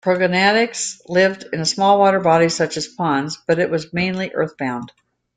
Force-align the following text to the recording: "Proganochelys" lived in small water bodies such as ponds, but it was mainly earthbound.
"Proganochelys" 0.03 0.99
lived 1.09 1.45
in 1.53 1.63
small 1.63 1.99
water 1.99 2.19
bodies 2.19 2.55
such 2.55 2.75
as 2.75 2.87
ponds, 2.87 3.37
but 3.45 3.59
it 3.59 3.69
was 3.69 3.93
mainly 3.93 4.31
earthbound. 4.33 4.91